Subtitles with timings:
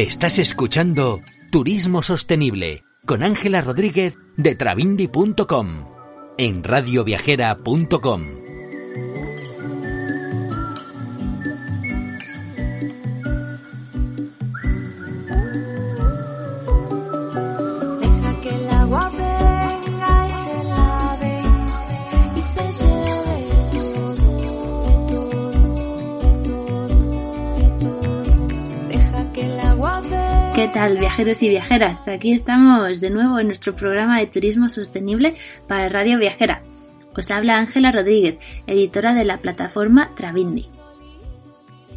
[0.00, 5.90] Estás escuchando Turismo Sostenible con Ángela Rodríguez de Travindi.com
[6.38, 8.22] en radioviajera.com.
[30.72, 32.06] tal viajeros y viajeras?
[32.06, 35.34] Aquí estamos de nuevo en nuestro programa de turismo sostenible
[35.66, 36.62] para Radio Viajera.
[37.16, 40.68] Os habla Ángela Rodríguez, editora de la plataforma Travindi.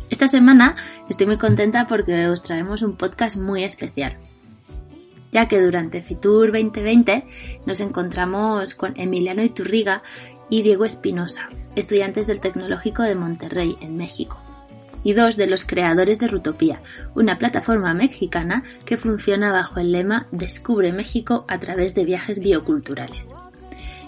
[0.09, 0.75] Esta semana
[1.07, 4.17] estoy muy contenta porque os traemos un podcast muy especial,
[5.31, 7.25] ya que durante Fitur 2020
[7.65, 10.01] nos encontramos con Emiliano Iturriga
[10.49, 14.39] y Diego Espinosa, estudiantes del Tecnológico de Monterrey, en México
[15.03, 16.79] y dos de los creadores de Rutopía,
[17.15, 23.29] una plataforma mexicana que funciona bajo el lema Descubre México a través de viajes bioculturales.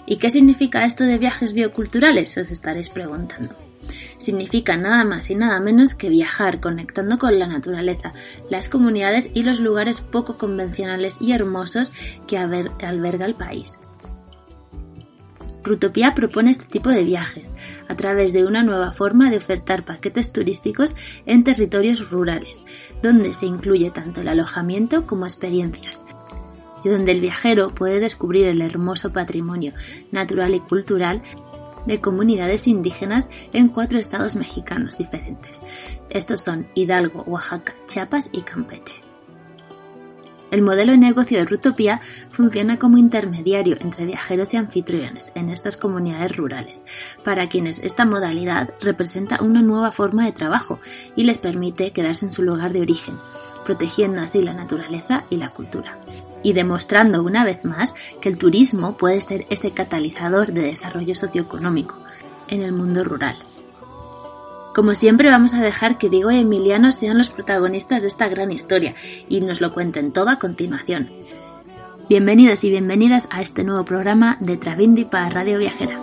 [0.06, 2.36] ¿Y qué significa esto de viajes bioculturales?
[2.38, 3.54] Os estaréis preguntando.
[4.18, 8.12] Significa nada más y nada menos que viajar conectando con la naturaleza,
[8.50, 11.92] las comunidades y los lugares poco convencionales y hermosos
[12.26, 13.78] que alber- alberga el país.
[15.66, 17.52] Rutopía propone este tipo de viajes
[17.88, 20.94] a través de una nueva forma de ofertar paquetes turísticos
[21.26, 22.64] en territorios rurales,
[23.02, 26.00] donde se incluye tanto el alojamiento como experiencias,
[26.84, 29.72] y donde el viajero puede descubrir el hermoso patrimonio
[30.12, 31.20] natural y cultural
[31.84, 35.60] de comunidades indígenas en cuatro estados mexicanos diferentes.
[36.10, 39.05] Estos son Hidalgo, Oaxaca, Chiapas y Campeche.
[40.56, 42.00] El modelo de negocio de Rutopía
[42.30, 46.86] funciona como intermediario entre viajeros y anfitriones en estas comunidades rurales,
[47.22, 50.80] para quienes esta modalidad representa una nueva forma de trabajo
[51.14, 53.18] y les permite quedarse en su lugar de origen,
[53.66, 55.98] protegiendo así la naturaleza y la cultura.
[56.42, 57.92] Y demostrando una vez más
[58.22, 61.98] que el turismo puede ser ese catalizador de desarrollo socioeconómico
[62.48, 63.36] en el mundo rural.
[64.76, 68.52] Como siempre vamos a dejar que Diego y Emiliano sean los protagonistas de esta gran
[68.52, 68.94] historia
[69.26, 71.08] y nos lo cuenten todo a continuación.
[72.10, 75.98] Bienvenidos y bienvenidas a este nuevo programa de Travindi para Radio Viajera.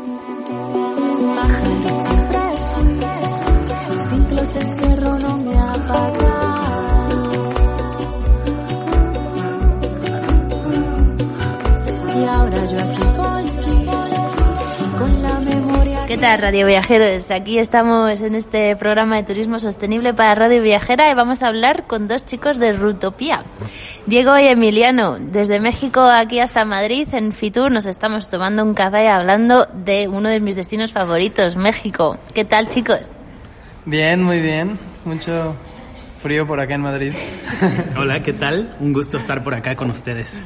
[16.23, 16.37] Memoria.
[16.37, 17.31] ¿Qué tal Radio Viajeros?
[17.31, 21.85] Aquí estamos en este programa de turismo sostenible para Radio Viajera y vamos a hablar
[21.85, 23.43] con dos chicos de Rutopía.
[24.05, 29.09] Diego y Emiliano, desde México aquí hasta Madrid, en Fitur, nos estamos tomando un café
[29.09, 32.17] hablando de uno de mis destinos favoritos, México.
[32.33, 33.09] ¿Qué tal chicos?
[33.85, 34.79] Bien, muy bien.
[35.03, 35.55] Mucho
[36.19, 37.13] frío por acá en Madrid.
[37.97, 38.75] Hola, ¿qué tal?
[38.79, 40.41] Un gusto estar por acá con ustedes.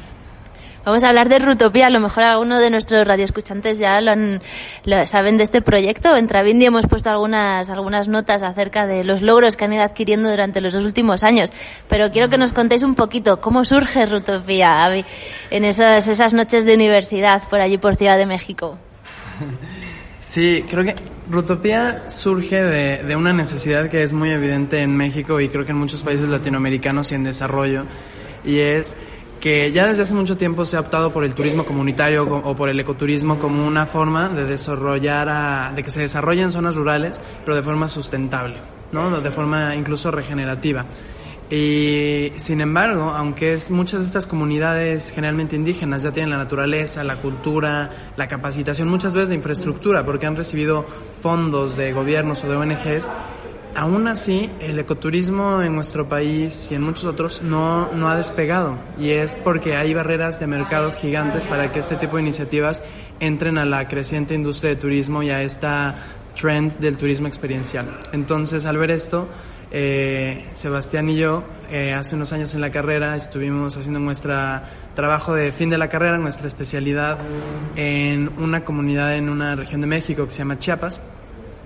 [0.84, 1.86] Vamos a hablar de Rutopía.
[1.86, 4.40] A lo mejor alguno de nuestros radioescuchantes ya lo, han,
[4.84, 6.16] lo saben de este proyecto.
[6.16, 10.30] En Travindi hemos puesto algunas, algunas notas acerca de los logros que han ido adquiriendo
[10.30, 11.50] durante los dos últimos años.
[11.88, 15.04] Pero quiero que nos contéis un poquito cómo surge Rutopía
[15.50, 18.78] en esas, noches de universidad por allí por Ciudad de México.
[20.20, 20.94] Sí, creo que
[21.30, 25.78] Rutopía surge de una necesidad que es muy evidente en México y creo que en
[25.78, 27.86] muchos países latinoamericanos y en desarrollo,
[28.44, 28.94] y es
[29.40, 32.56] que ya desde hace mucho tiempo se ha optado por el turismo comunitario co- o
[32.56, 37.22] por el ecoturismo como una forma de desarrollar, de que se desarrolle en zonas rurales,
[37.44, 38.56] pero de forma sustentable,
[38.92, 39.20] ¿no?
[39.20, 40.86] De forma incluso regenerativa.
[41.50, 47.02] Y sin embargo, aunque es, muchas de estas comunidades generalmente indígenas ya tienen la naturaleza,
[47.04, 50.84] la cultura, la capacitación, muchas veces la infraestructura, porque han recibido
[51.22, 53.08] fondos de gobiernos o de ONGs,
[53.74, 58.76] aún así el ecoturismo en nuestro país y en muchos otros no, no ha despegado.
[58.98, 62.82] Y es porque hay barreras de mercado gigantes para que este tipo de iniciativas
[63.20, 65.96] entren a la creciente industria de turismo y a esta
[66.40, 67.98] trend del turismo experiencial.
[68.12, 69.28] Entonces, al ver esto,
[69.70, 74.34] eh, Sebastián y yo, eh, hace unos años en la carrera, estuvimos haciendo nuestro
[74.94, 77.18] trabajo de fin de la carrera, nuestra especialidad
[77.76, 81.00] en una comunidad en una región de México que se llama Chiapas,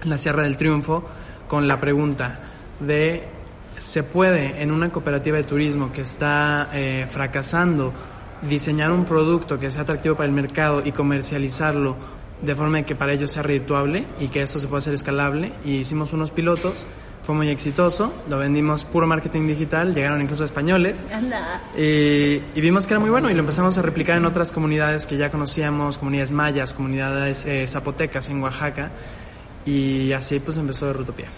[0.02, 1.04] en la Sierra del Triunfo,
[1.52, 2.38] con la pregunta
[2.80, 3.28] de
[3.76, 7.92] ¿se puede en una cooperativa de turismo que está eh, fracasando
[8.40, 11.94] diseñar un producto que sea atractivo para el mercado y comercializarlo
[12.40, 15.52] de forma que para ellos sea redituable y que esto se pueda hacer escalable?
[15.62, 16.86] Y hicimos unos pilotos
[17.22, 21.04] fue muy exitoso, lo vendimos puro marketing digital, llegaron incluso españoles.
[21.12, 21.60] Anda.
[21.76, 25.06] Y, y vimos que era muy bueno y lo empezamos a replicar en otras comunidades
[25.06, 28.90] que ya conocíamos, comunidades mayas, comunidades eh, zapotecas en Oaxaca.
[29.64, 31.28] Y así pues empezó Rutopía.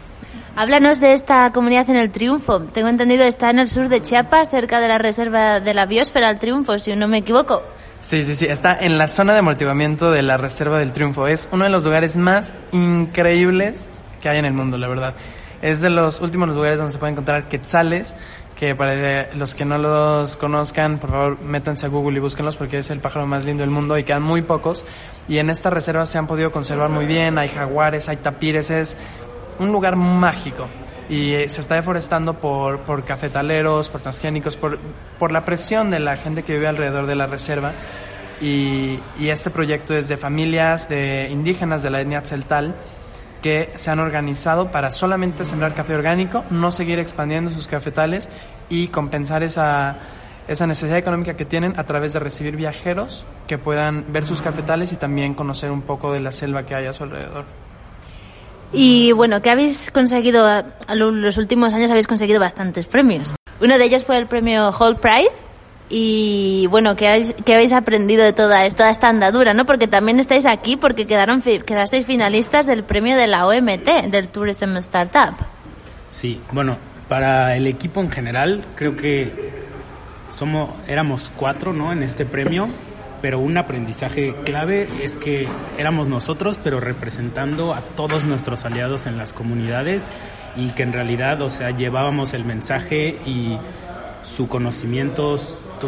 [0.56, 2.60] Háblanos de esta comunidad en el Triunfo.
[2.60, 6.28] Tengo entendido está en el sur de Chiapas, cerca de la reserva de la biosfera
[6.28, 7.62] del Triunfo, si no me equivoco.
[8.00, 11.26] Sí, sí, sí, está en la zona de amortiguamiento de la Reserva del Triunfo.
[11.26, 13.90] Es uno de los lugares más increíbles
[14.20, 15.14] que hay en el mundo, la verdad.
[15.62, 18.14] Es de los últimos lugares donde se pueden encontrar quetzales,
[18.58, 22.78] que para los que no los conozcan, por favor, métanse a Google y búsquenlos porque
[22.78, 24.84] es el pájaro más lindo del mundo y quedan muy pocos.
[25.28, 28.96] Y en esta reserva se han podido conservar muy bien, hay jaguares, hay tapires, es
[29.58, 30.68] un lugar mágico.
[31.08, 34.78] Y eh, se está deforestando por, por cafetaleros, por transgénicos, por,
[35.18, 37.72] por la presión de la gente que vive alrededor de la reserva.
[38.40, 42.74] Y, y este proyecto es de familias de indígenas de la etnia Tzeltal
[43.44, 48.30] que se han organizado para solamente sembrar café orgánico, no seguir expandiendo sus cafetales
[48.70, 49.96] y compensar esa,
[50.48, 54.92] esa necesidad económica que tienen a través de recibir viajeros que puedan ver sus cafetales
[54.92, 57.44] y también conocer un poco de la selva que hay a su alrededor.
[58.72, 60.64] Y bueno, ¿qué habéis conseguido?
[60.94, 63.34] Lo- los últimos años habéis conseguido bastantes premios.
[63.60, 65.36] Uno de ellos fue el premio Hall Prize.
[65.90, 69.52] Y bueno, ¿qué habéis, aprendido de toda, toda esta andadura?
[69.54, 69.66] ¿no?
[69.66, 74.76] Porque también estáis aquí porque quedaron, quedasteis finalistas del premio de la OMT, del Tourism
[74.78, 75.34] Startup.
[76.10, 76.78] Sí, bueno,
[77.08, 79.32] para el equipo en general, creo que
[80.32, 81.92] somos, éramos cuatro, ¿no?
[81.92, 82.68] En este premio,
[83.20, 85.48] pero un aprendizaje clave es que
[85.78, 90.10] éramos nosotros, pero representando a todos nuestros aliados en las comunidades
[90.56, 93.58] y que en realidad, o sea, llevábamos el mensaje y
[94.22, 95.42] su conocimiento, tu-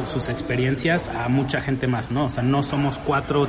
[0.05, 2.27] sus experiencias a mucha gente más, ¿no?
[2.27, 3.49] O sea, no somos cuatro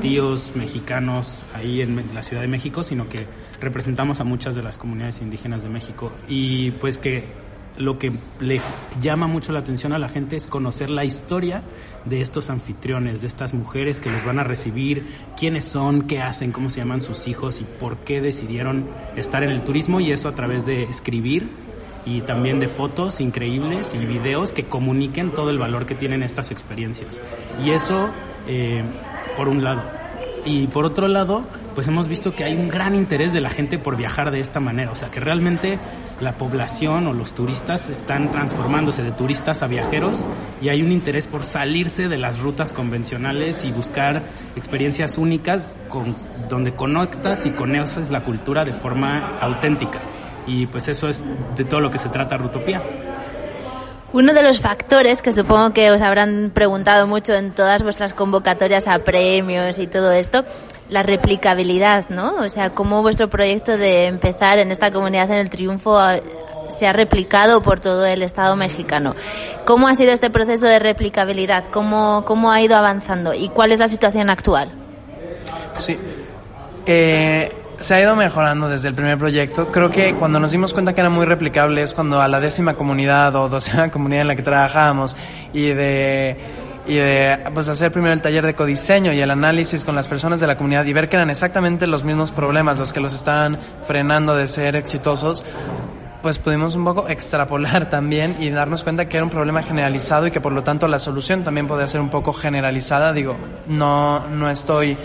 [0.00, 3.26] tíos mexicanos ahí en la Ciudad de México, sino que
[3.60, 6.12] representamos a muchas de las comunidades indígenas de México.
[6.28, 7.24] Y pues que
[7.76, 8.60] lo que le
[9.00, 11.62] llama mucho la atención a la gente es conocer la historia
[12.04, 15.06] de estos anfitriones, de estas mujeres que les van a recibir,
[15.38, 18.86] quiénes son, qué hacen, cómo se llaman sus hijos y por qué decidieron
[19.16, 21.48] estar en el turismo y eso a través de escribir
[22.04, 26.50] y también de fotos increíbles y videos que comuniquen todo el valor que tienen estas
[26.50, 27.20] experiencias.
[27.64, 28.10] Y eso,
[28.46, 28.82] eh,
[29.36, 29.82] por un lado.
[30.44, 31.44] Y por otro lado,
[31.74, 34.58] pues hemos visto que hay un gran interés de la gente por viajar de esta
[34.58, 34.90] manera.
[34.90, 35.78] O sea, que realmente
[36.20, 40.26] la población o los turistas están transformándose de turistas a viajeros
[40.60, 44.24] y hay un interés por salirse de las rutas convencionales y buscar
[44.56, 46.16] experiencias únicas con,
[46.48, 50.00] donde conectas y conoces la cultura de forma auténtica.
[50.46, 51.24] Y pues eso es
[51.56, 52.82] de todo lo que se trata Rutopía.
[54.12, 58.86] Uno de los factores que supongo que os habrán preguntado mucho en todas vuestras convocatorias
[58.86, 60.44] a premios y todo esto,
[60.90, 62.34] la replicabilidad, ¿no?
[62.36, 65.98] O sea, cómo vuestro proyecto de empezar en esta comunidad en el triunfo
[66.68, 69.14] se ha replicado por todo el Estado mexicano.
[69.64, 71.64] ¿Cómo ha sido este proceso de replicabilidad?
[71.70, 73.32] ¿Cómo, cómo ha ido avanzando?
[73.32, 74.70] ¿Y cuál es la situación actual?
[75.78, 75.96] Sí.
[76.84, 77.50] Eh,
[77.82, 79.66] se ha ido mejorando desde el primer proyecto.
[79.68, 82.74] Creo que cuando nos dimos cuenta que era muy replicable es cuando a la décima
[82.74, 85.16] comunidad o docena comunidad en la que trabajábamos
[85.52, 86.36] y de
[86.84, 90.40] y de pues hacer primero el taller de codiseño y el análisis con las personas
[90.40, 93.56] de la comunidad y ver que eran exactamente los mismos problemas los que los estaban
[93.86, 95.44] frenando de ser exitosos
[96.22, 100.30] pues pudimos un poco extrapolar también y darnos cuenta que era un problema generalizado y
[100.30, 103.12] que por lo tanto la solución también podía ser un poco generalizada.
[103.12, 103.36] Digo,
[103.66, 104.96] no, no estoy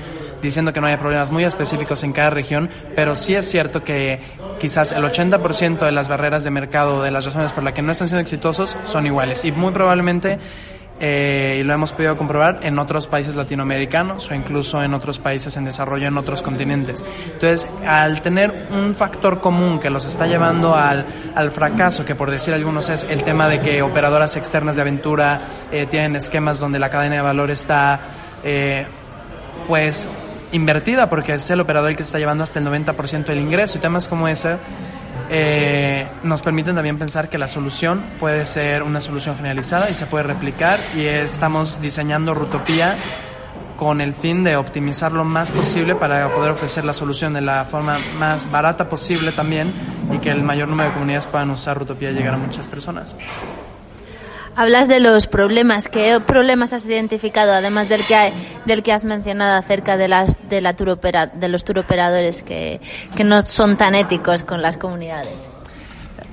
[0.41, 4.19] diciendo que no haya problemas muy específicos en cada región, pero sí es cierto que
[4.59, 7.91] quizás el 80% de las barreras de mercado, de las razones por las que no
[7.91, 9.45] están siendo exitosos, son iguales.
[9.45, 10.39] Y muy probablemente
[10.99, 15.55] eh, y lo hemos podido comprobar en otros países latinoamericanos o incluso en otros países
[15.55, 17.03] en desarrollo en otros continentes.
[17.25, 22.31] Entonces, al tener un factor común que los está llevando al, al fracaso, que por
[22.31, 25.37] decir algunos es el tema de que operadoras externas de aventura
[25.71, 27.99] eh, tienen esquemas donde la cadena de valor está,
[28.43, 28.87] eh,
[29.67, 30.09] pues,
[30.51, 33.81] invertida porque es el operador el que está llevando hasta el 90% del ingreso y
[33.81, 34.57] temas como ese
[35.29, 40.05] eh, nos permiten también pensar que la solución puede ser una solución generalizada y se
[40.05, 42.95] puede replicar y estamos diseñando Rutopía
[43.75, 47.65] con el fin de optimizar lo más posible para poder ofrecer la solución de la
[47.65, 49.71] forma más barata posible también
[50.11, 53.15] y que el mayor número de comunidades puedan usar Rutopía y llegar a muchas personas.
[54.57, 55.87] Hablas de los problemas.
[55.87, 58.33] ¿Qué problemas has identificado, además del que, hay-
[58.65, 62.81] del que has mencionado acerca de, las, de, la tour opera- de los turoperadores que,
[63.15, 65.33] que no son tan éticos con las comunidades?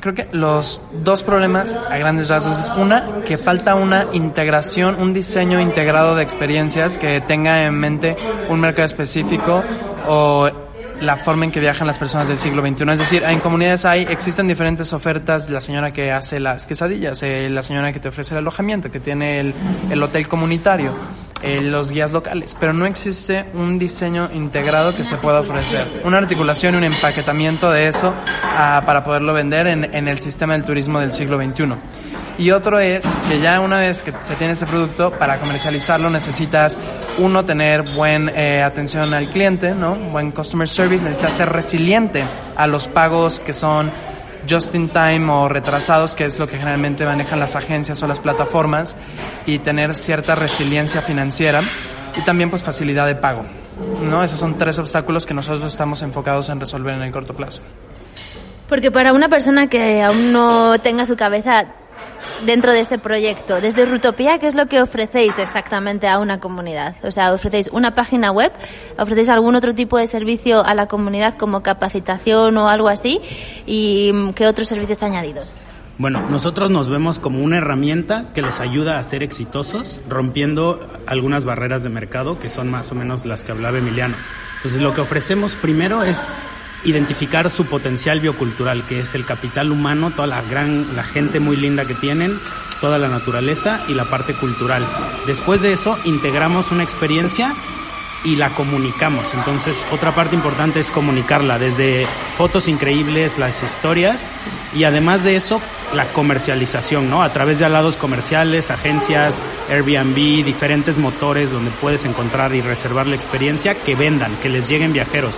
[0.01, 5.13] Creo que los dos problemas a grandes rasgos es una, que falta una integración, un
[5.13, 8.17] diseño integrado de experiencias que tenga en mente
[8.49, 9.63] un mercado específico
[10.09, 10.51] o
[11.01, 12.91] la forma en que viajan las personas del siglo XXI.
[12.91, 17.49] Es decir, en comunidades hay, existen diferentes ofertas, la señora que hace las quesadillas, eh,
[17.51, 19.55] la señora que te ofrece el alojamiento, que tiene el,
[19.91, 20.93] el hotel comunitario,
[21.43, 26.17] eh, los guías locales, pero no existe un diseño integrado que se pueda ofrecer, una
[26.19, 30.65] articulación y un empaquetamiento de eso ah, para poderlo vender en, en el sistema del
[30.65, 31.75] turismo del siglo XXI.
[32.37, 36.77] Y otro es que ya una vez que se tiene ese producto, para comercializarlo necesitas,
[37.19, 39.95] uno, tener buen eh, atención al cliente, ¿no?
[39.95, 42.25] Buen customer service, necesitas ser resiliente
[42.57, 43.93] a los pagos que son
[44.51, 48.19] just in time o retrasados, que es lo que generalmente manejan las agencias o las
[48.19, 48.97] plataformas,
[49.47, 51.63] y tener cierta resiliencia financiera
[52.17, 53.45] y también pues facilidad de pago.
[54.03, 54.23] ¿no?
[54.23, 57.63] Esos son tres obstáculos que nosotros estamos enfocados en resolver en el corto plazo.
[58.69, 61.67] Porque para una persona que aún no tenga su cabeza
[62.47, 66.97] dentro de este proyecto, desde Rutopía, ¿qué es lo que ofrecéis exactamente a una comunidad?
[67.05, 68.53] O sea, ¿ofrecéis una página web?
[68.99, 73.21] ¿Ofrecéis algún otro tipo de servicio a la comunidad como capacitación o algo así?
[73.67, 75.53] ¿Y qué otros servicios añadidos?
[75.97, 81.45] Bueno, nosotros nos vemos como una herramienta que les ayuda a ser exitosos, rompiendo algunas
[81.45, 84.17] barreras de mercado que son más o menos las que hablaba Emiliano.
[84.57, 86.27] Entonces, lo que ofrecemos primero es
[86.85, 91.57] identificar su potencial biocultural, que es el capital humano, toda la gran, la gente muy
[91.57, 92.39] linda que tienen,
[92.81, 94.85] toda la naturaleza y la parte cultural.
[95.27, 97.55] Después de eso, integramos una experiencia
[98.25, 99.27] y la comunicamos.
[99.35, 104.31] Entonces, otra parte importante es comunicarla, desde fotos increíbles, las historias
[104.75, 105.61] y además de eso,
[105.95, 107.23] la comercialización, ¿no?
[107.23, 113.15] A través de alados comerciales, agencias, Airbnb, diferentes motores donde puedes encontrar y reservar la
[113.15, 115.35] experiencia que vendan, que les lleguen viajeros.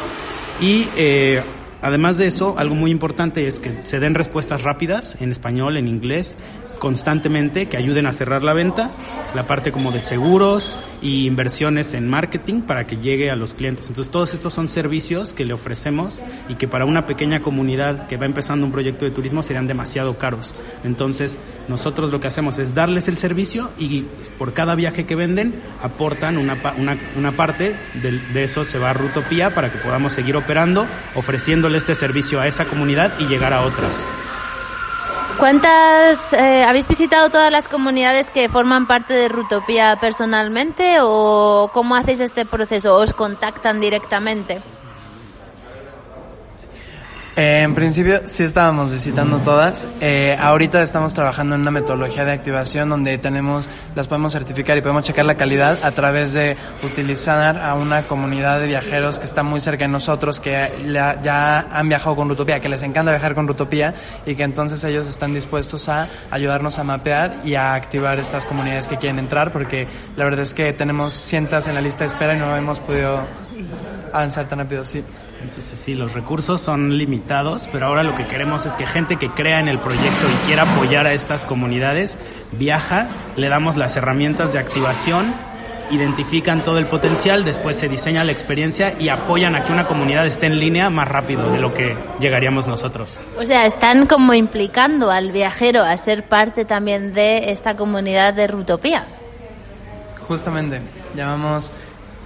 [0.60, 1.42] Y eh,
[1.82, 5.88] además de eso, algo muy importante es que se den respuestas rápidas en español, en
[5.88, 6.36] inglés,
[6.78, 8.90] constantemente, que ayuden a cerrar la venta,
[9.35, 13.88] la parte como de seguros y inversiones en marketing para que llegue a los clientes.
[13.88, 18.16] Entonces todos estos son servicios que le ofrecemos y que para una pequeña comunidad que
[18.16, 20.52] va empezando un proyecto de turismo serían demasiado caros.
[20.85, 24.04] Entonces nosotros lo que hacemos es darles el servicio y
[24.38, 28.90] por cada viaje que venden aportan una, una, una parte de, de eso se va
[28.90, 33.52] a Rutopía para que podamos seguir operando, ofreciéndole este servicio a esa comunidad y llegar
[33.52, 34.06] a otras.
[35.38, 41.95] ¿Cuántas eh, habéis visitado todas las comunidades que forman parte de Rutopía personalmente o cómo
[41.95, 42.95] hacéis este proceso?
[42.95, 44.62] ¿Os contactan directamente?
[47.37, 49.87] Eh, en principio sí estábamos visitando todas.
[50.00, 54.81] Eh, ahorita estamos trabajando en una metodología de activación donde tenemos, las podemos certificar y
[54.81, 59.43] podemos checar la calidad a través de utilizar a una comunidad de viajeros que está
[59.43, 60.66] muy cerca de nosotros, que
[61.23, 65.07] ya han viajado con Rutopía, que les encanta viajar con Rutopía y que entonces ellos
[65.07, 69.87] están dispuestos a ayudarnos a mapear y a activar estas comunidades que quieren entrar, porque
[70.16, 73.21] la verdad es que tenemos cientos en la lista de espera y no hemos podido
[74.11, 75.05] avanzar tan rápido, sí.
[75.46, 79.30] Entonces sí, los recursos son limitados, pero ahora lo que queremos es que gente que
[79.30, 82.18] crea en el proyecto y quiera apoyar a estas comunidades
[82.50, 85.32] viaja, le damos las herramientas de activación,
[85.92, 90.26] identifican todo el potencial, después se diseña la experiencia y apoyan a que una comunidad
[90.26, 93.16] esté en línea más rápido de lo que llegaríamos nosotros.
[93.38, 98.48] O sea, están como implicando al viajero a ser parte también de esta comunidad de
[98.48, 99.04] Rutopía.
[100.26, 100.80] Justamente,
[101.14, 101.72] llamamos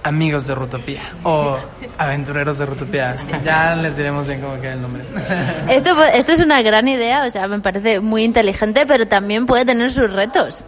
[0.03, 1.57] amigos de Rutopía o
[1.97, 3.17] aventureros de Rutopía.
[3.43, 5.03] Ya les diremos bien cómo queda el nombre.
[5.69, 9.65] Esto, esto es una gran idea, o sea, me parece muy inteligente, pero también puede
[9.65, 10.63] tener sus retos.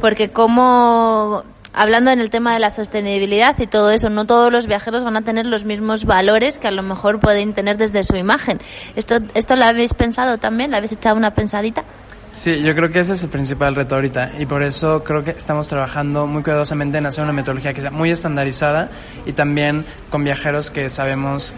[0.00, 4.66] Porque como, hablando en el tema de la sostenibilidad y todo eso, no todos los
[4.66, 8.16] viajeros van a tener los mismos valores que a lo mejor pueden tener desde su
[8.16, 8.60] imagen.
[8.96, 10.70] ¿Esto, esto lo habéis pensado también?
[10.70, 11.84] ¿Le habéis echado una pensadita?
[12.32, 15.32] Sí, yo creo que ese es el principal reto ahorita y por eso creo que
[15.32, 18.88] estamos trabajando muy cuidadosamente en hacer una metodología que sea muy estandarizada
[19.26, 21.54] y también con viajeros que sabemos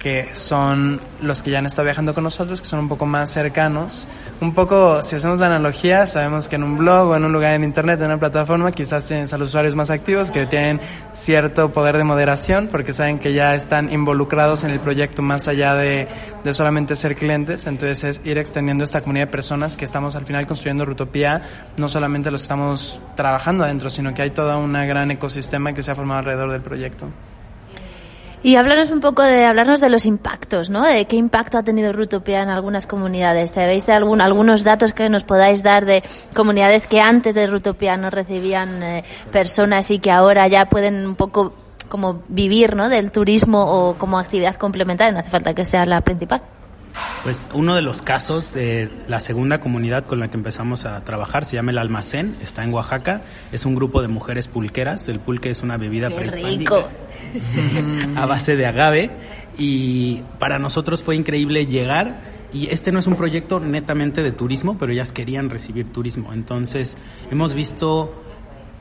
[0.00, 3.30] que son los que ya han estado viajando con nosotros, que son un poco más
[3.30, 4.08] cercanos.
[4.40, 7.52] Un poco, si hacemos la analogía, sabemos que en un blog o en un lugar
[7.52, 10.80] en internet, en una plataforma, quizás tienes a los usuarios más activos que tienen
[11.12, 15.74] cierto poder de moderación porque saben que ya están involucrados en el proyecto más allá
[15.74, 16.08] de,
[16.44, 17.66] de solamente ser clientes.
[17.66, 21.42] Entonces es ir extendiendo esta comunidad de personas que estamos al final construyendo Rutopía,
[21.76, 25.82] no solamente los que estamos trabajando adentro, sino que hay todo un gran ecosistema que
[25.82, 27.06] se ha formado alrededor del proyecto.
[28.42, 30.82] Y háblanos un poco de hablarnos de los impactos, ¿no?
[30.82, 33.50] De qué impacto ha tenido Rutopía en algunas comunidades.
[33.50, 36.02] ¿Sabéis algún, algunos datos que nos podáis dar de
[36.34, 41.16] comunidades que antes de Rutopía no recibían eh, personas y que ahora ya pueden un
[41.16, 41.52] poco
[41.90, 42.88] como vivir, ¿no?
[42.88, 45.12] Del turismo o como actividad complementaria.
[45.12, 46.40] No hace falta que sea la principal.
[47.22, 51.44] Pues uno de los casos, eh, la segunda comunidad con la que empezamos a trabajar
[51.44, 55.50] se llama El Almacén, está en Oaxaca, es un grupo de mujeres pulqueras, el pulque
[55.50, 56.88] es una bebida Qué prehispánica rico.
[58.16, 59.10] a base de agave.
[59.58, 62.20] Y para nosotros fue increíble llegar.
[62.52, 66.98] Y este no es un proyecto netamente de turismo, pero ellas querían recibir turismo, entonces
[67.30, 68.12] hemos visto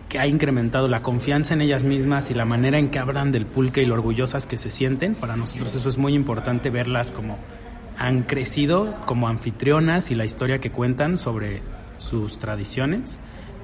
[0.08, 3.46] que ha incrementado la confianza en ellas mismas y la manera en que hablan del
[3.46, 5.14] pulque y lo orgullosas que se sienten.
[5.14, 7.38] Para nosotros eso es muy importante verlas como
[8.00, 11.62] han crecido como anfitrionas y la historia que cuentan sobre
[11.98, 13.20] sus tradiciones,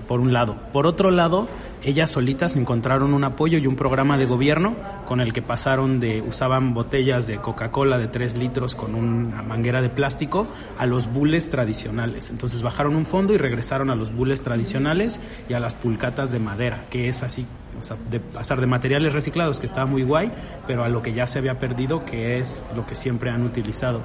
[0.09, 0.57] por un lado.
[0.73, 1.47] Por otro lado,
[1.85, 4.75] ellas solitas encontraron un apoyo y un programa de gobierno
[5.05, 9.83] con el que pasaron de, usaban botellas de Coca-Cola de 3 litros con una manguera
[9.83, 10.47] de plástico
[10.79, 12.31] a los bules tradicionales.
[12.31, 16.39] Entonces bajaron un fondo y regresaron a los bules tradicionales y a las pulcatas de
[16.39, 17.45] madera, que es así,
[17.79, 20.31] o sea, de pasar de materiales reciclados, que estaba muy guay,
[20.65, 24.01] pero a lo que ya se había perdido, que es lo que siempre han utilizado.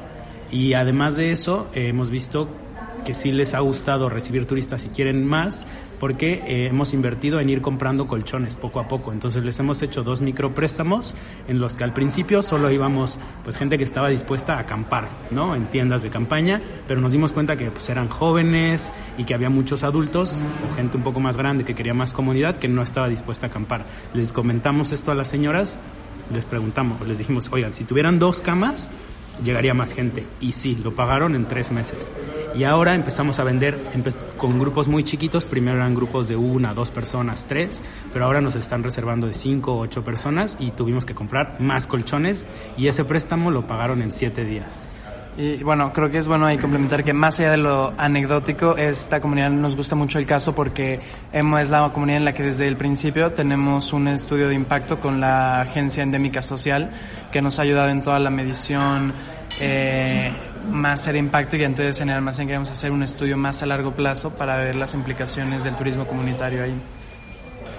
[0.51, 2.49] Y además de eso, hemos visto
[3.05, 5.67] que sí les ha gustado recibir turistas si quieren más,
[5.99, 9.13] porque eh, hemos invertido en ir comprando colchones poco a poco.
[9.13, 11.15] Entonces les hemos hecho dos micropréstamos
[11.47, 15.55] en los que al principio solo íbamos pues gente que estaba dispuesta a acampar, ¿no?
[15.55, 19.51] En tiendas de campaña, pero nos dimos cuenta que pues eran jóvenes y que había
[19.51, 20.39] muchos adultos
[20.69, 23.51] o gente un poco más grande que quería más comodidad que no estaba dispuesta a
[23.51, 23.85] acampar.
[24.15, 25.79] Les comentamos esto a las señoras,
[26.33, 28.91] les preguntamos, les dijimos, oigan, si tuvieran dos camas,
[29.45, 30.25] llegaría más gente.
[30.41, 32.13] Y sí, lo pagaron en tres meses.
[32.55, 33.79] Y ahora empezamos a vender
[34.37, 35.45] con grupos muy chiquitos.
[35.45, 37.83] Primero eran grupos de una, dos personas, tres.
[38.13, 42.47] Pero ahora nos están reservando de cinco ocho personas y tuvimos que comprar más colchones.
[42.77, 44.85] Y ese préstamo lo pagaron en siete días.
[45.39, 49.21] Y bueno, creo que es bueno ahí complementar que más allá de lo anecdótico, esta
[49.21, 51.01] comunidad nos gusta mucho el caso porque
[51.33, 55.01] hemos- es la comunidad en la que desde el principio tenemos un estudio de impacto
[55.01, 56.91] con la Agencia Endémica Social
[57.33, 59.13] que nos ha ayudado en toda la medición
[59.61, 60.33] eh,
[60.71, 63.93] más ser impacto y entonces en el almacén queremos hacer un estudio más a largo
[63.93, 66.75] plazo para ver las implicaciones del turismo comunitario ahí.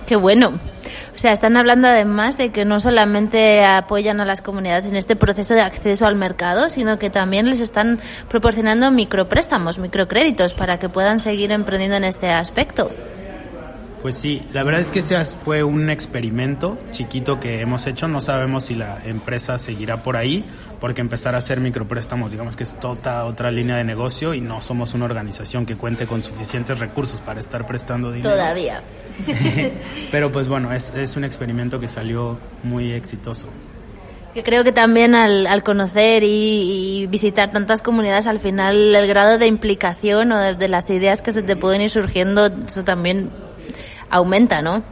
[0.08, 0.52] Qué bueno.
[1.16, 5.16] O sea, están hablando además de que no solamente apoyan a las comunidades en este
[5.16, 8.00] proceso de acceso al mercado, sino que también les están
[8.30, 12.90] proporcionando micropréstamos, microcréditos para que puedan seguir emprendiendo en este aspecto.
[14.02, 18.08] Pues sí, la verdad es que ese fue un experimento chiquito que hemos hecho.
[18.08, 20.44] No sabemos si la empresa seguirá por ahí,
[20.80, 24.60] porque empezar a hacer micropréstamos, digamos que es toda otra línea de negocio y no
[24.60, 28.32] somos una organización que cuente con suficientes recursos para estar prestando dinero.
[28.32, 28.82] Todavía.
[30.12, 33.50] Pero pues bueno, es, es un experimento que salió muy exitoso.
[34.34, 39.08] Que creo que también al, al conocer y, y visitar tantas comunidades, al final el
[39.08, 42.84] grado de implicación o de, de las ideas que se te pueden ir surgiendo, eso
[42.84, 43.30] también
[44.12, 44.84] aumenta, ¿no?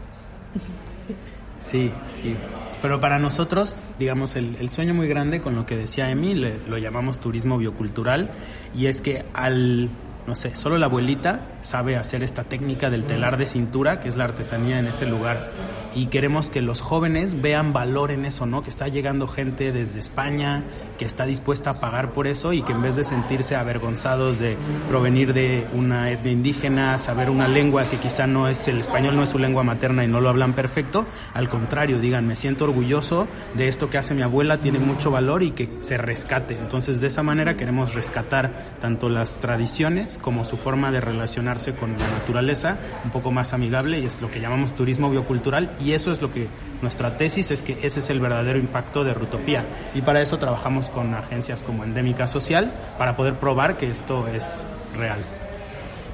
[1.59, 2.35] Sí, sí.
[2.81, 6.77] Pero para nosotros, digamos, el, el sueño muy grande con lo que decía Emi, lo
[6.77, 8.31] llamamos turismo biocultural,
[8.75, 9.89] y es que al,
[10.27, 14.15] no sé, solo la abuelita sabe hacer esta técnica del telar de cintura, que es
[14.15, 15.51] la artesanía en ese lugar.
[15.95, 18.61] Y queremos que los jóvenes vean valor en eso, ¿no?
[18.61, 20.63] Que está llegando gente desde España,
[20.99, 24.55] que está dispuesta a pagar por eso y que en vez de sentirse avergonzados de
[24.87, 29.23] provenir de una etnia indígena, saber una lengua que quizá no es, el español no
[29.23, 33.27] es su lengua materna y no lo hablan perfecto, al contrario, digan, me siento orgulloso
[33.55, 36.55] de esto que hace mi abuela, tiene mucho valor y que se rescate.
[36.55, 41.91] Entonces, de esa manera queremos rescatar tanto las tradiciones como su forma de relacionarse con
[41.91, 46.11] la naturaleza, un poco más amigable y es lo que llamamos turismo biocultural y eso
[46.11, 46.47] es lo que
[46.81, 50.89] nuestra tesis es que ese es el verdadero impacto de Rutopía y para eso trabajamos
[50.89, 54.65] con agencias como Endémica Social para poder probar que esto es
[54.97, 55.19] real.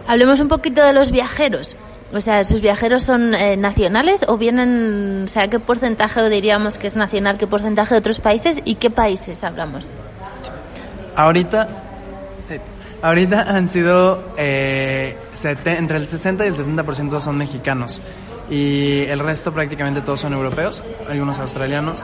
[0.08, 1.76] Hablemos un poquito de los viajeros.
[2.14, 6.88] O sea, ¿sus viajeros son eh, nacionales o vienen, o sea, qué porcentaje diríamos que
[6.88, 9.86] es nacional, qué porcentaje de otros países y qué países hablamos?
[11.16, 11.68] Ahorita,
[13.06, 15.15] ahorita han sido eh,
[15.65, 18.02] entre el 60 y el 70% son mexicanos
[18.50, 22.04] y el resto prácticamente todos son europeos, algunos australianos.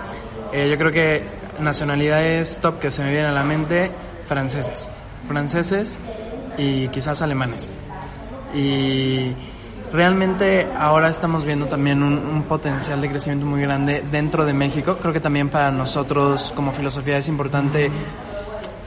[0.54, 1.24] Eh, yo creo que
[1.60, 3.90] nacionalidades top que se me vienen a la mente,
[4.28, 4.88] franceses,
[5.28, 5.98] franceses
[6.60, 7.68] y quizás alemanes.
[8.54, 9.34] Y
[9.92, 14.98] realmente ahora estamos viendo también un, un potencial de crecimiento muy grande dentro de México.
[15.02, 17.90] Creo que también para nosotros como filosofía es importante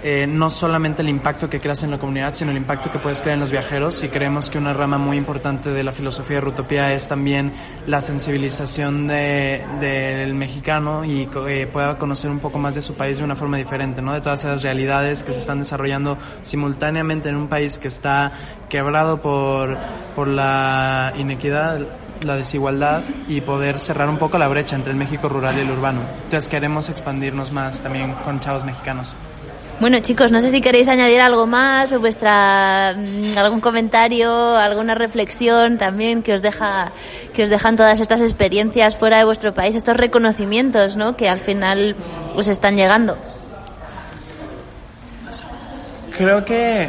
[0.06, 3.22] eh, no solamente el impacto que creas en la comunidad, sino el impacto que puedes
[3.22, 6.40] crear en los viajeros y creemos que una rama muy importante de la filosofía de
[6.42, 7.52] Rutopía es también
[7.86, 13.16] la sensibilización de- del mexicano y eh, pueda conocer un poco más de su país
[13.18, 14.12] de una forma diferente, ¿no?
[14.12, 18.32] De todas esas realidades que se están desarrollando simultáneamente en un país que está
[18.68, 19.78] quebrado por,
[20.14, 21.80] por la inequidad,
[22.26, 25.70] la desigualdad y poder cerrar un poco la brecha entre el México rural y el
[25.70, 26.00] urbano.
[26.24, 29.14] Entonces queremos expandirnos más también con chavos mexicanos.
[29.80, 34.94] Bueno, chicos, no sé si queréis añadir algo más o vuestra mm, algún comentario, alguna
[34.94, 36.92] reflexión también que os deja
[37.32, 41.16] que os dejan todas estas experiencias fuera de vuestro país, estos reconocimientos, ¿no?
[41.16, 41.96] Que al final
[42.36, 43.18] os están llegando.
[46.16, 46.88] Creo que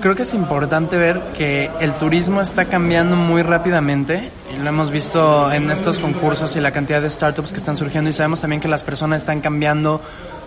[0.00, 4.30] creo que es importante ver que el turismo está cambiando muy rápidamente
[4.62, 8.12] lo hemos visto en estos concursos y la cantidad de startups que están surgiendo y
[8.12, 10.00] sabemos también que las personas están cambiando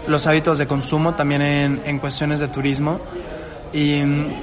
[0.08, 3.00] los hábitos de consumo también en, en cuestiones de turismo
[3.72, 4.34] y mm,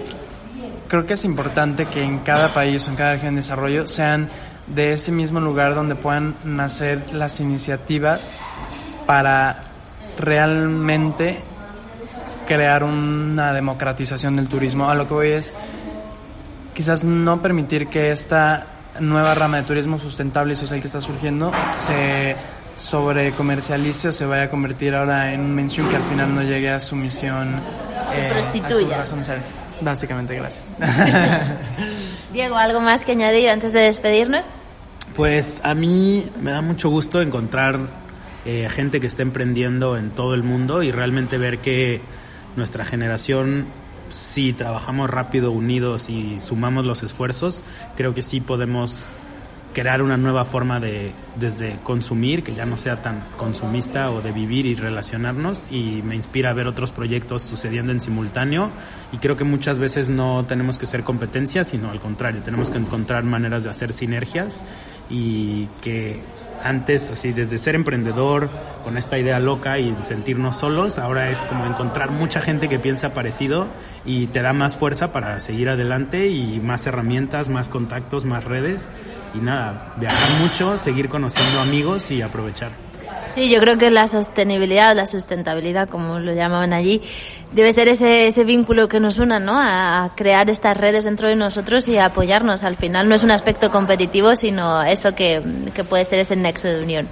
[0.88, 4.29] creo que es importante que en cada país o en cada región de desarrollo sean
[4.66, 8.33] de ese mismo lugar donde puedan nacer las iniciativas
[9.07, 9.62] para
[10.18, 11.42] realmente
[12.46, 14.88] crear una democratización del turismo.
[14.88, 15.53] A lo que voy es
[16.75, 18.66] quizás no permitir que esta
[18.99, 22.37] nueva rama de turismo sustentable y social que está surgiendo se
[22.81, 26.71] sobrecomercialice o se vaya a convertir ahora en un mainstream que al final no llegue
[26.71, 27.61] a su misión.
[28.12, 29.03] Se eh, prostituya.
[29.03, 29.37] A su razón.
[29.83, 30.71] Básicamente, gracias.
[32.33, 34.45] Diego, ¿algo más que añadir antes de despedirnos?
[35.14, 37.79] Pues a mí me da mucho gusto encontrar
[38.47, 42.01] eh, gente que está emprendiendo en todo el mundo y realmente ver que
[42.57, 43.66] nuestra generación,
[44.11, 47.62] si trabajamos rápido, unidos y sumamos los esfuerzos,
[47.97, 49.07] creo que sí podemos
[49.72, 54.33] crear una nueva forma de desde consumir, que ya no sea tan consumista o de
[54.33, 58.70] vivir y relacionarnos y me inspira a ver otros proyectos sucediendo en simultáneo.
[59.12, 62.78] Y creo que muchas veces no tenemos que ser competencias, sino al contrario, tenemos que
[62.78, 64.64] encontrar maneras de hacer sinergias
[65.09, 66.20] y que
[66.62, 68.51] antes, así, desde ser emprendedor,
[68.85, 73.14] con esta idea loca y sentirnos solos, ahora es como encontrar mucha gente que piensa
[73.14, 73.68] parecido
[74.05, 78.88] y te da más fuerza para seguir adelante y más herramientas, más contactos, más redes
[79.35, 82.89] y nada, viajar mucho, seguir conociendo amigos y aprovechar.
[83.31, 87.01] Sí, yo creo que la sostenibilidad, la sustentabilidad, como lo llamaban allí,
[87.53, 89.59] debe ser ese, ese vínculo que nos una, ¿no?
[89.59, 92.62] A, a crear estas redes dentro de nosotros y a apoyarnos.
[92.62, 95.43] Al final no es un aspecto competitivo, sino eso que,
[95.75, 97.09] que puede ser ese nexo de unión.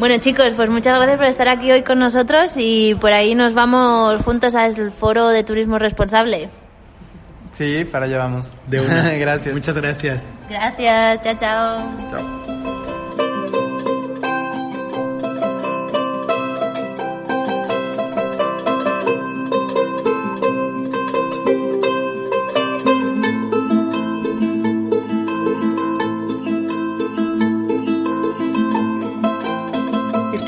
[0.00, 3.52] Bueno chicos, pues muchas gracias por estar aquí hoy con nosotros y por ahí nos
[3.52, 6.48] vamos juntos al foro de turismo responsable.
[7.52, 8.56] Sí, para allá vamos.
[8.66, 9.10] De una.
[9.18, 9.54] gracias.
[9.54, 10.32] Muchas gracias.
[10.48, 11.90] Gracias, chao, chao.
[12.10, 12.49] Chao.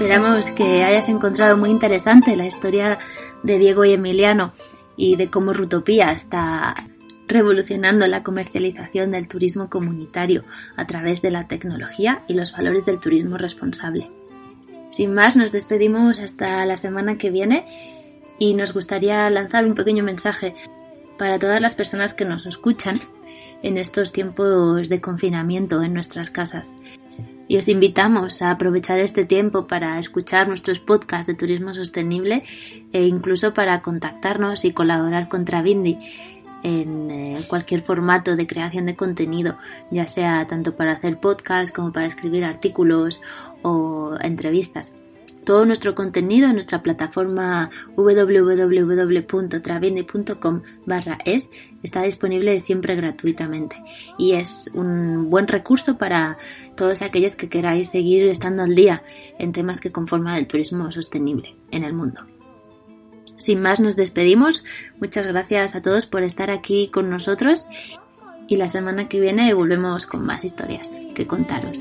[0.03, 2.99] Esperamos que hayas encontrado muy interesante la historia
[3.45, 4.53] de Diego y Emiliano
[4.97, 6.75] y de cómo Rutopía está
[7.29, 10.43] revolucionando la comercialización del turismo comunitario
[10.77, 14.11] a través de la tecnología y los valores del turismo responsable.
[14.91, 17.65] Sin más, nos despedimos hasta la semana que viene
[18.41, 20.57] y nos gustaría lanzar un pequeño mensaje
[21.17, 23.01] para todas las personas que nos escuchan
[23.63, 26.73] en estos tiempos de confinamiento en nuestras casas.
[27.49, 32.45] Y os invitamos a aprovechar este tiempo para escuchar nuestros podcasts de turismo sostenible
[32.93, 35.99] e incluso para contactarnos y colaborar con Travindi
[36.63, 39.59] en eh, cualquier formato de creación de contenido,
[39.91, 43.21] ya sea tanto para hacer podcasts como para escribir artículos
[43.63, 44.93] o entrevistas.
[45.45, 51.51] Todo nuestro contenido en nuestra plataforma www.travindi.com barra es
[51.83, 53.83] está disponible siempre gratuitamente
[54.19, 56.39] y es un buen recurso para
[56.77, 59.03] todos aquellos que queráis seguir estando al día
[59.39, 62.21] en temas que conforman el turismo sostenible en el mundo.
[63.39, 64.63] Sin más nos despedimos,
[65.01, 67.67] muchas gracias a todos por estar aquí con nosotros
[68.47, 71.81] y la semana que viene volvemos con más historias que contaros.